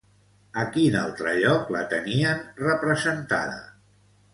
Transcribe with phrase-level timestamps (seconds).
[0.61, 3.59] A quin altre lloc la tenien representada?